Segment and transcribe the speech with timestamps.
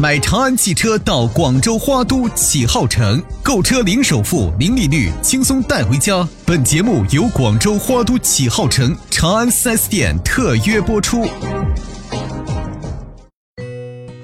[0.00, 6.24] 买长安汽车到广州花都启浩城，购车零首付、零利率，轻松带回家。
[6.46, 11.26] 本节目由广州花都启浩城长安 4S 店特约播出。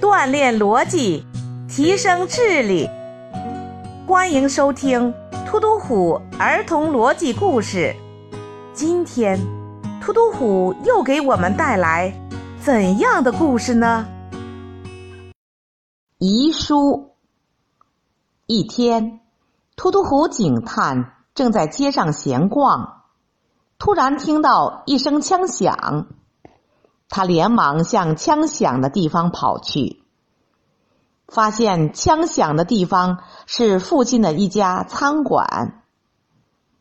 [0.00, 1.26] 锻炼逻辑，
[1.68, 2.88] 提升智力。
[4.06, 5.12] 欢迎收听
[5.44, 7.92] 突突虎儿童逻辑故事。
[8.72, 9.36] 今天，
[10.00, 12.14] 突突虎又给我们带来
[12.62, 14.06] 怎样的故事呢？
[16.26, 17.10] 遗书。
[18.46, 19.20] 一天，
[19.76, 23.02] 突突虎警探正在街上闲逛，
[23.78, 26.06] 突然听到一声枪响，
[27.10, 30.02] 他连忙向枪响的地方跑去。
[31.28, 35.82] 发现枪响的地方是附近的一家餐馆。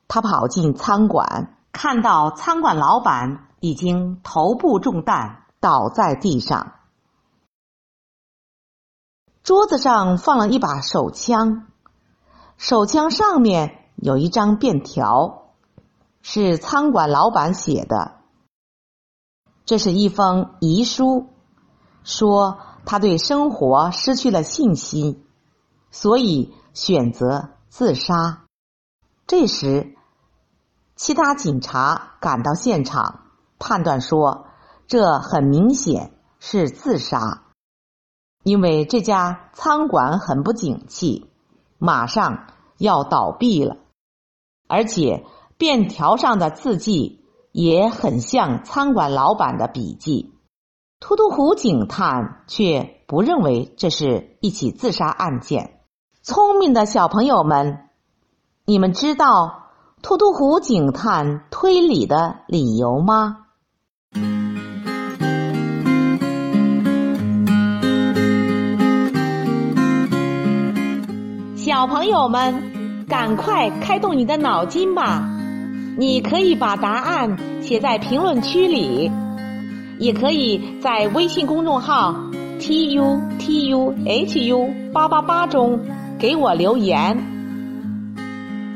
[0.08, 6.76] 他跑进餐馆，看到餐馆老板已经头部中弹，倒在地上。
[9.44, 11.68] 桌子上放了一把手枪，
[12.58, 15.52] 手枪上面有一张便条，
[16.22, 18.14] 是餐馆老板写的。
[19.66, 21.28] 这是一封遗书，
[22.04, 22.60] 说。
[22.86, 25.24] 他对生活失去了信心，
[25.90, 28.44] 所以选择自杀。
[29.26, 29.96] 这时，
[30.98, 33.22] 其他警察赶到现场，
[33.58, 34.48] 判断说
[34.86, 37.43] 这很明显是自杀，
[38.44, 41.30] 因为这家餐馆很不景气，
[41.78, 43.78] 马上要倒闭了，
[44.68, 45.26] 而且
[45.58, 50.34] 便条上的字迹也很像餐馆老板的笔迹。
[51.00, 55.82] 秃秃虎警探却不认为这是一起自杀案件。
[56.22, 57.90] 聪明的小朋友们，
[58.66, 59.72] 你们知道
[60.02, 63.48] 秃秃虎警探推理的理由吗？
[71.84, 75.30] 小朋友们，赶快开动你的脑筋吧！
[75.98, 79.12] 你可以把答案写在评论区里。
[80.00, 82.16] 也可以在微信公众号
[82.58, 85.78] t u t u h u 八八八中
[86.18, 87.22] 给我留言。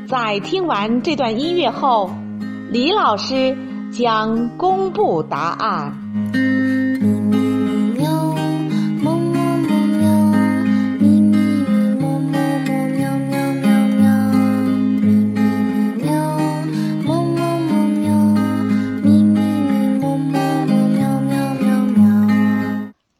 [0.06, 2.10] 在听完这段音乐后，
[2.70, 3.56] 李老师
[3.90, 5.94] 将公布答案。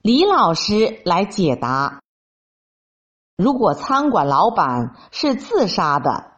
[0.08, 2.00] 李老师来解答：
[3.36, 6.32] 如果餐馆老板是自杀的，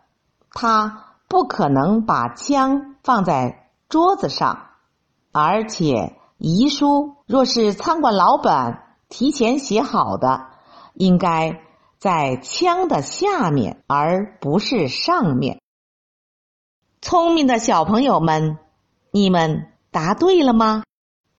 [0.50, 4.70] 他不可能把枪放在桌子上，
[5.30, 10.48] 而且遗书若是餐馆老板提前写好的，
[10.94, 11.62] 应该
[11.96, 15.60] 在枪的下面，而不是上面。
[17.00, 18.58] 聪明的小朋友们，
[19.12, 20.82] 你们答对了吗？